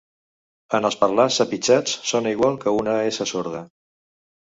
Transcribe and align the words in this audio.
En 0.77 0.87
els 0.89 0.97
parlars 1.01 1.37
apitxats 1.45 1.95
sona 2.15 2.35
igual 2.39 2.61
que 2.67 2.77
una 2.81 2.99
essa 3.15 3.33
sorda. 3.37 3.67